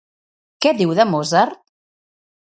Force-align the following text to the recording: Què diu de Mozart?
Què 0.65 0.71
diu 0.79 0.93
de 0.99 1.05
Mozart? 1.09 1.61